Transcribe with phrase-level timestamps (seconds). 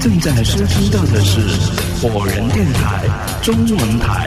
[0.00, 1.40] 正在收听到的是
[2.00, 3.04] 火人电台
[3.42, 4.26] 中文台。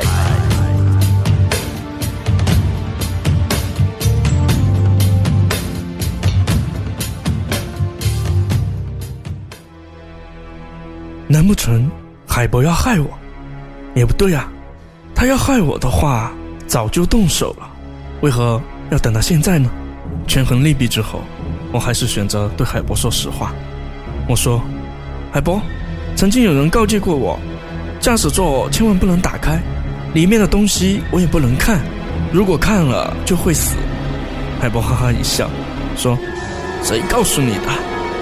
[11.27, 11.89] 难不成
[12.27, 13.09] 海博要害我？
[13.95, 14.47] 也不对啊，
[15.15, 16.31] 他要害我的话，
[16.67, 17.67] 早就动手了，
[18.21, 19.67] 为何要等到现在呢？
[20.27, 21.23] 权衡利弊之后，
[21.71, 23.51] 我还是选择对海博说实话。
[24.29, 24.61] 我说
[25.33, 25.59] ：“海波，
[26.15, 27.39] 曾经有人告诫过我，
[27.99, 29.59] 驾驶座千万不能打开，
[30.13, 31.81] 里面的东西我也不能看，
[32.31, 33.75] 如果看了就会死。”
[34.61, 35.49] 海波哈哈一笑，
[35.97, 36.15] 说
[36.85, 37.67] ：“谁告诉你的？”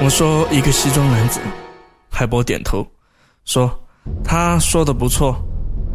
[0.02, 1.42] 我说：“一个西装男子。”
[2.10, 2.88] 海波点头，
[3.44, 3.70] 说
[4.24, 5.36] ：“他说的不错，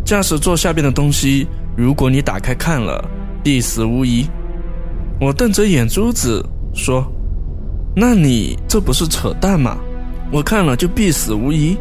[0.05, 1.47] 驾驶座下边的东西，
[1.79, 3.03] 如果你打开看了，
[3.43, 4.29] 必死无疑。”
[5.19, 7.11] 我瞪着眼珠子说
[7.97, 9.79] ：“那你这不是扯淡吗？
[10.31, 11.77] 我看了就必死无疑，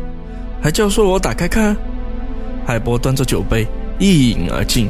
[0.62, 1.76] 还教唆我打开看？”
[2.66, 3.66] 海波端着酒杯
[4.00, 4.90] 一饮而尽，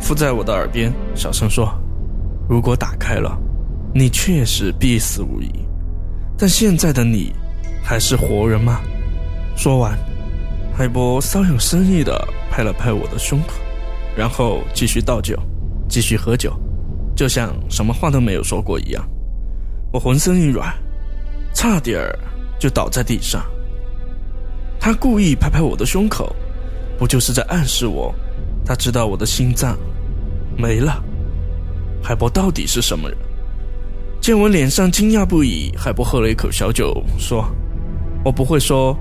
[0.00, 1.72] 附在我的耳边小声说
[2.48, 3.38] ：“如果打开了，
[3.94, 5.50] 你确实必死无疑。
[6.38, 7.32] 但现在的你
[7.82, 8.80] 还是活人吗？”
[9.56, 9.96] 说完，
[10.76, 12.12] 海波稍有深意地
[12.50, 13.54] 拍了拍我的胸口，
[14.16, 15.38] 然后继续倒酒，
[15.88, 16.52] 继续喝酒。
[17.14, 19.02] 就像什么话都没有说过一样，
[19.92, 20.74] 我浑身一软，
[21.54, 22.18] 差点儿
[22.58, 23.44] 就倒在地上。
[24.78, 26.34] 他故意拍拍我的胸口，
[26.98, 28.14] 不就是在暗示我，
[28.64, 29.76] 他知道我的心脏
[30.56, 31.02] 没了？
[32.02, 33.18] 海波到底是什么人？
[34.20, 37.44] 见我脸上惊讶不已，海波喝了一口小酒，说
[38.24, 38.96] ：“我不会说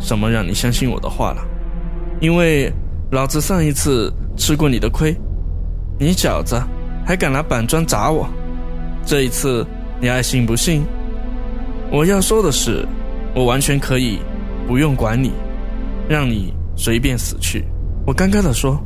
[0.00, 1.46] 什么让你相信我的话了，
[2.20, 2.72] 因为
[3.10, 5.16] 老子上一次吃过你的亏，
[5.98, 6.60] 你小子。”
[7.06, 8.28] 还敢拿板砖砸我！
[9.04, 9.64] 这一次
[10.00, 10.84] 你爱信不信？
[11.90, 12.86] 我要说的是，
[13.34, 14.18] 我完全可以
[14.66, 15.32] 不用管你，
[16.08, 17.64] 让你随便死去。
[18.06, 18.78] 我尴尬地说：“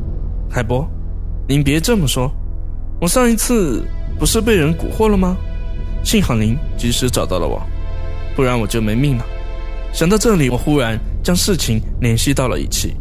[0.50, 0.88] 海波，
[1.48, 2.30] 您别这么说，
[3.00, 3.82] 我上一次
[4.18, 5.36] 不是被人蛊惑了吗？
[6.04, 7.60] 幸好您及时找到了我，
[8.36, 9.24] 不然我就没命了。”
[9.92, 12.94] 想到这里，我忽然将事情联系到了一起。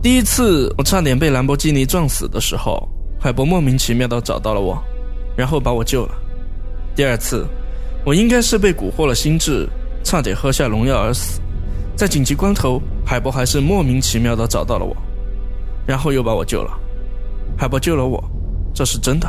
[0.00, 2.88] 第一次我差点被兰博基尼撞死的时候。
[3.20, 4.80] 海博莫名其妙地找到了我，
[5.36, 6.14] 然后把我救了。
[6.94, 7.44] 第二次，
[8.04, 9.68] 我应该是被蛊惑了心智，
[10.02, 11.40] 差点喝下农药而死。
[11.96, 14.96] 在紧急关头，海波还是莫名其妙地找到了我，
[15.86, 16.70] 然后又把我救了。
[17.56, 18.22] 海波救了我，
[18.72, 19.28] 这是真的。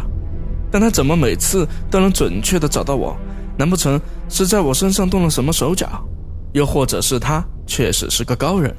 [0.71, 3.17] 但他怎么每次都能准确地找到我？
[3.57, 3.99] 难不成
[4.29, 6.07] 是在我身上动了什么手脚？
[6.53, 8.73] 又或者是他确实是个高人？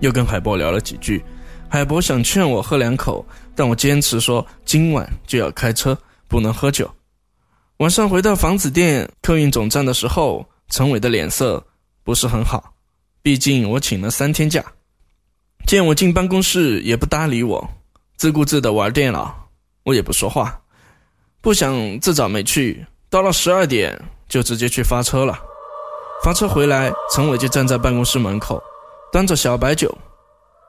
[0.00, 1.24] 又跟海波聊了几句。
[1.68, 3.24] 海波想劝我喝两口，
[3.54, 5.96] 但我坚持说今晚就要开车，
[6.28, 6.88] 不能喝酒。
[7.80, 11.64] 晚上回到房子店客运总站的时候，陈伟的脸色
[12.04, 12.74] 不是很好，
[13.22, 14.62] 毕竟我请了三天假。
[15.66, 17.66] 见我进办公室也不搭理我，
[18.18, 19.34] 自顾自的玩电脑，
[19.84, 20.60] 我也不说话，
[21.40, 22.84] 不想自找没趣。
[23.08, 23.98] 到了十二点
[24.28, 25.40] 就直接去发车了。
[26.22, 28.62] 发车回来，陈伟就站在办公室门口，
[29.10, 29.96] 端着小白酒，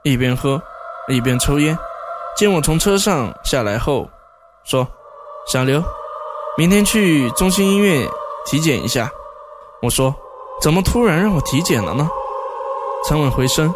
[0.06, 0.62] 一边喝。
[1.10, 1.78] 一边抽烟，
[2.38, 4.10] 见我从车上下来后，
[4.64, 4.88] 说
[5.52, 5.84] ：“小刘，
[6.58, 8.08] 明天去中心医院
[8.46, 9.10] 体检一下。”
[9.82, 10.14] 我说
[10.62, 12.10] ：“怎么突然让我体检了呢？”
[13.08, 13.74] 陈伟回身，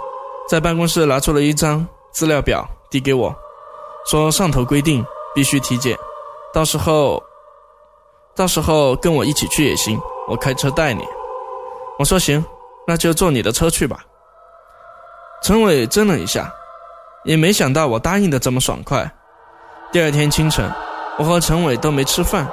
[0.47, 3.35] 在办公室拿出了一张资料表递给我，
[4.05, 5.97] 说：“上头规定必须体检，
[6.53, 7.21] 到时候，
[8.35, 11.03] 到时候跟我一起去也行，我开车带你。”
[11.97, 12.43] 我说：“行，
[12.85, 13.99] 那就坐你的车去吧。”
[15.41, 16.51] 陈伟怔了一下。
[17.23, 19.11] 也没想到我答应的这么爽快。
[19.91, 20.71] 第二天清晨，
[21.17, 22.47] 我和陈伟都没吃饭，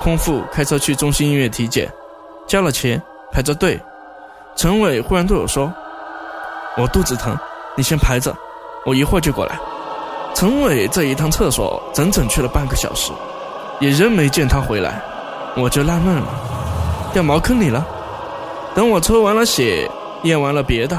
[0.00, 1.86] 空腹开车去中心医院体检，
[2.46, 3.00] 交了钱，
[3.30, 3.78] 排着队。
[4.56, 5.70] 陈伟忽然对我说
[6.78, 7.36] ：“我肚子疼，
[7.76, 8.34] 你先排着，
[8.86, 9.60] 我一会儿就过来。”
[10.34, 13.12] 陈伟这一趟厕所整整去了半个小时，
[13.78, 15.02] 也仍没见他回来，
[15.54, 16.26] 我就纳闷了，
[17.12, 17.86] 掉茅坑里了。
[18.74, 19.86] 等我抽完了血，
[20.22, 20.98] 验完了别的，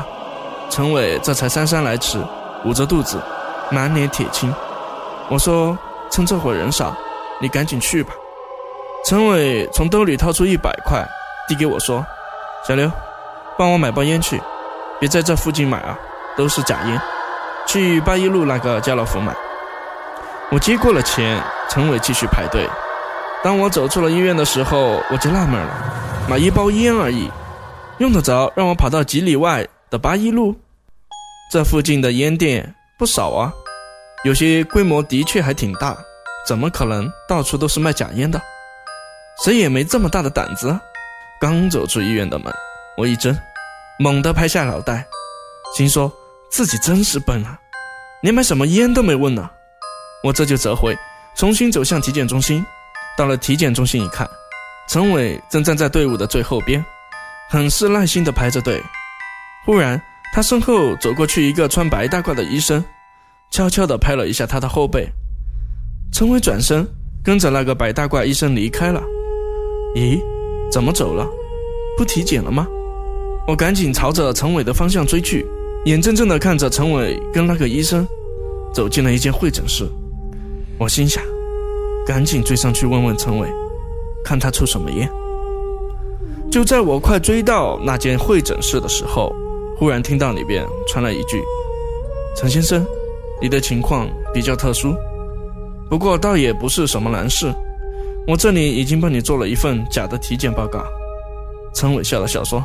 [0.70, 2.20] 陈伟这才姗姗来迟。
[2.66, 3.20] 捂着肚子，
[3.72, 4.54] 满脸铁青。
[5.28, 5.76] 我说
[6.12, 6.96] ：“趁这会人少，
[7.42, 8.14] 你赶紧去吧。”
[9.04, 11.04] 陈伟从兜里掏出一百块，
[11.48, 12.06] 递给我说
[12.68, 12.90] ：“小刘，
[13.58, 14.40] 帮我买包烟去，
[15.00, 15.98] 别在这附近买啊，
[16.38, 17.02] 都是假烟。
[17.66, 19.36] 去八一路那个家乐福买。”
[20.52, 22.70] 我接过了钱，陈伟继续排队。
[23.44, 25.74] 当我走出了医院的时候，我就纳闷了：
[26.30, 27.30] 买一包烟而已，
[27.98, 30.56] 用得着让我跑到几里外的八一路？
[31.52, 33.52] 这附近的烟店不少啊，
[34.24, 35.98] 有些规模的确还挺大，
[36.46, 38.40] 怎么可能到处都是卖假烟的？
[39.44, 40.80] 谁也没这么大的胆子。
[41.40, 42.54] 刚走出医院的门，
[42.96, 43.36] 我一怔，
[43.98, 45.06] 猛地拍下脑袋，
[45.76, 46.12] 心说
[46.52, 47.58] 自己真是笨啊，
[48.22, 49.50] 连买什么烟都没问呢。
[50.24, 50.96] 我这就折回，
[51.36, 52.64] 重新走向体检中心。
[53.18, 54.30] 到了体检中心一看，
[54.88, 56.84] 陈伟正站在队伍的最后边，
[57.50, 58.82] 很是耐心地排着队。
[59.66, 60.00] 忽然，
[60.34, 62.84] 他身后走过去一个穿白大褂的医生，
[63.50, 65.12] 悄悄地拍了一下他的后背。
[66.14, 66.88] 陈伟转身，
[67.24, 69.02] 跟着那个白大褂医生离开了。
[69.96, 70.22] 咦，
[70.72, 71.28] 怎么走了？
[71.98, 72.68] 不体检了吗？
[73.48, 75.46] 我赶紧朝着陈伟的方向追去，
[75.86, 78.08] 眼睁睁地看着陈伟跟那个医生
[78.74, 79.86] 走进了一间会诊室。
[80.78, 81.22] 我心想，
[82.06, 83.48] 赶紧追上去问问陈伟，
[84.24, 85.10] 看他抽什么烟。
[86.50, 89.34] 就在我快追到那间会诊室的时候，
[89.78, 91.42] 忽然听到里边传来一句
[92.36, 92.86] ：“陈先生，
[93.42, 94.94] 你的情况比较特殊，
[95.90, 97.54] 不过倒也不是什么难事。
[98.28, 100.84] 我这里已经帮你做了一份假的体检报告。”
[101.74, 102.64] 陈伟笑了笑说：“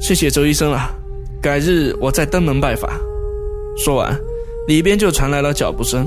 [0.00, 0.90] 谢谢周医生了，
[1.40, 2.90] 改日我再登门拜访。”
[3.76, 4.18] 说完，
[4.66, 6.06] 里边就传来了脚步声。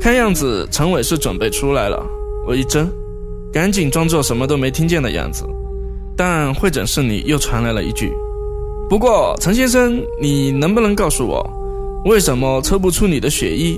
[0.00, 2.04] 看样子陈伟是准备出来了。
[2.46, 2.88] 我一怔。
[3.52, 5.44] 赶紧装作什么都没听见的样子，
[6.16, 8.12] 但会诊室里又传来了一句
[8.88, 11.44] ：“不过陈先生，你能不能告诉我，
[12.04, 13.76] 为什么抽不出你的血液？”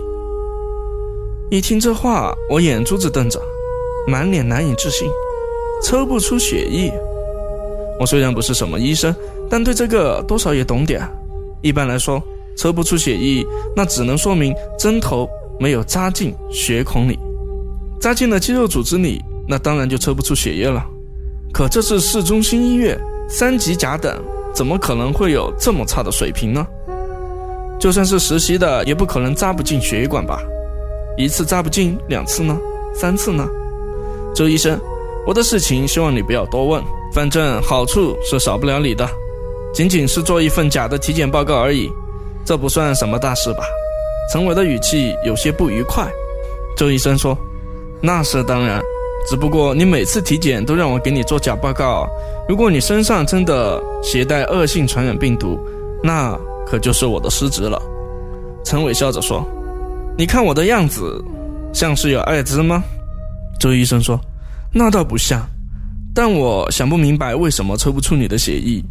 [1.52, 3.38] 一听这话，我眼珠子瞪着，
[4.06, 5.06] 满脸难以置信
[5.84, 6.90] ：“抽不出血液？
[8.00, 9.14] 我虽然不是什么医生，
[9.50, 11.06] 但对这个多少也懂点。
[11.60, 12.22] 一般来说，
[12.56, 13.46] 抽不出血液，
[13.76, 15.28] 那只能说明针头
[15.60, 17.18] 没有扎进血孔里，
[18.00, 20.82] 扎进了肌肉组织里。”那当然就抽不出血液了，
[21.52, 22.98] 可这是市中心医院，
[23.28, 24.18] 三级甲等，
[24.54, 26.66] 怎么可能会有这么差的水平呢？
[27.78, 30.40] 就算是实习的，也不可能扎不进血管吧？
[31.22, 32.58] 一次扎不进，两次呢？
[32.92, 33.48] 三次呢？
[34.34, 34.78] 周医生，
[35.26, 36.82] 我的事情希望你不要多问，
[37.14, 39.08] 反正好处是少不了你的，
[39.72, 41.88] 仅仅是做一份假的体检报告而已，
[42.44, 43.62] 这不算什么大事吧？
[44.32, 46.06] 陈伟的语气有些不愉快。
[46.76, 47.36] 周医生说
[48.02, 48.82] ：“那是当然。”
[49.28, 52.08] 只不过你每次体检都让我给你做假报告，
[52.48, 55.56] 如果你身上真的携带恶性传染病毒，
[56.02, 56.36] 那
[56.66, 57.80] 可就是我的失职了。
[58.64, 59.46] 陈伟笑着说
[60.16, 61.22] ：“你看我的样子，
[61.72, 62.82] 像是有艾滋吗？”
[63.58, 64.20] 周医生说
[64.72, 65.48] ：“那倒不像，
[66.14, 68.82] 但我想不明白为什么抽不出你的血液，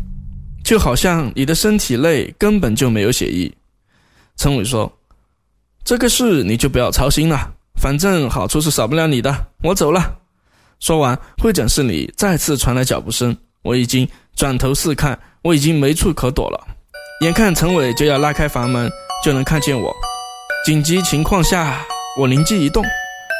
[0.63, 3.51] 就好像你的身体内根本就没有血液。”
[4.37, 4.91] 陈伟说
[5.83, 9.35] ：“这个事你就不要操心了，反正好处是少不了你的。
[9.63, 10.17] 我走了。”
[10.79, 13.35] 说完，会诊室里再次传来脚步声。
[13.61, 16.59] 我已经转头四看，我已经没处可躲了。
[17.21, 18.89] 眼看陈伟就要拉开房门，
[19.23, 19.93] 就能看见我。
[20.63, 21.83] 紧急情况下，
[22.15, 22.85] 我灵机一动，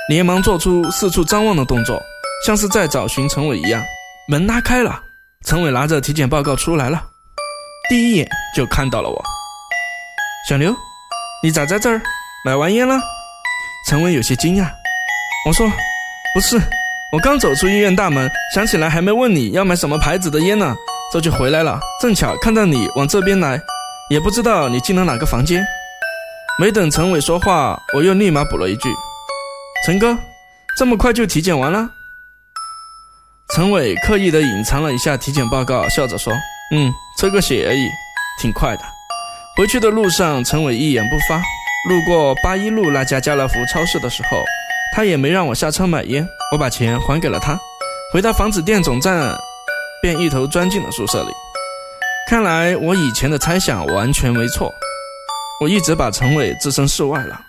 [0.10, 2.02] 连忙做出四处张望的动作，
[2.48, 3.80] 像是在找寻陈伟一样。
[4.28, 5.00] 门拉开了，
[5.46, 7.00] 陈伟拿着体检报告出来了，
[7.92, 9.24] 第一眼就看到了我。
[10.50, 10.76] 小刘，
[11.44, 12.02] 你咋在这儿？
[12.44, 13.00] 买完烟了？
[13.88, 14.68] 陈伟有些惊讶。
[15.46, 15.70] 我说，
[16.34, 16.60] 不是。
[17.14, 20.76] 我刚走出医院大门，想起来还没问你要买什么牌子的烟呢，
[21.14, 21.80] 这就回来了。
[22.02, 23.62] 正巧看到你往这边来，
[24.10, 25.64] 也不知道你进了哪个房间。
[26.62, 28.88] 没等陈伟说话，我又立马补了一句
[29.84, 30.16] ：“陈哥，
[30.78, 31.90] 这么快就体检完了？”
[33.56, 36.32] 陈伟刻意的隐藏了一下体检报告，笑着说
[36.72, 37.90] ：“嗯，抽个血而已，
[38.40, 38.84] 挺快的。”
[39.58, 41.42] 回去的路上，陈伟一言不发。
[41.90, 44.38] 路过八一路那家家乐福超市的时候。
[44.96, 47.60] 他也没让我下车买烟，我把钱还给了他。
[48.14, 49.36] 回到房子店总站，
[50.00, 51.30] 便一头钻进了宿舍里。
[52.30, 54.72] 看来我以前的猜想完全没错，
[55.62, 57.40] 我一直把陈伟置身事外了。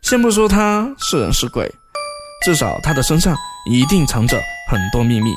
[0.00, 1.70] 先不说他是人是鬼，
[2.42, 3.36] 至少他的身上
[3.70, 5.30] 一定藏着很多秘密，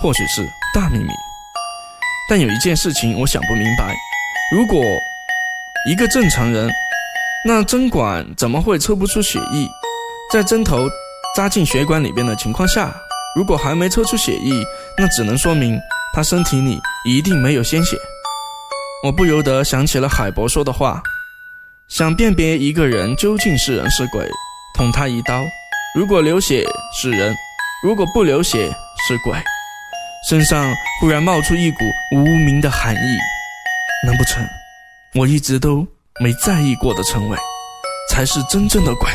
[0.00, 0.42] 或许是
[0.74, 1.10] 大秘密。
[2.30, 3.94] 但有一件事情我想不明白：
[4.56, 4.82] 如果
[5.86, 6.70] 一个正常人，
[7.44, 9.68] 那针管怎么会抽不出血液？
[10.32, 10.88] 在针头
[11.36, 12.90] 扎进血管里边的情况下，
[13.36, 14.64] 如果还没抽出血液，
[14.96, 15.78] 那只能说明
[16.14, 17.98] 他身体里一定没有鲜血。
[19.04, 21.02] 我不由得想起了海博说的话：
[21.90, 24.24] 想辨别一个人究竟是人是鬼，
[24.74, 25.44] 捅他一刀，
[25.92, 27.34] 如果流血是人，
[27.82, 28.72] 如果不流血
[29.08, 29.36] 是鬼。
[30.28, 31.78] 身上忽然冒出一股
[32.14, 33.18] 无名的寒意，
[34.06, 34.46] 难不成
[35.14, 35.84] 我一直都
[36.20, 37.36] 没在意过的陈伟，
[38.08, 39.10] 才是真正的鬼？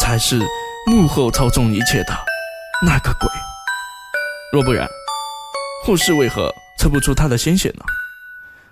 [0.00, 0.40] 才是
[0.86, 2.16] 幕后操纵一切的
[2.86, 3.28] 那个鬼。
[4.52, 4.88] 若不然，
[5.84, 7.84] 护士为何测不出他的鲜血呢？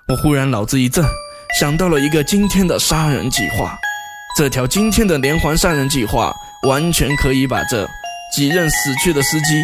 [0.07, 1.05] 我忽然脑子一震，
[1.59, 3.79] 想到了一个惊天的杀人计划。
[4.37, 6.35] 这条惊天的连环杀人计划，
[6.67, 7.89] 完全可以把这
[8.33, 9.63] 几任死去的司机，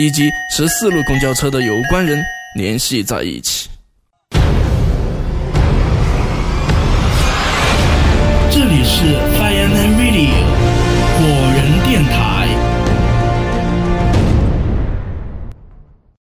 [0.00, 2.20] 以及十四路公交车的有关人
[2.56, 3.68] 联系在一起。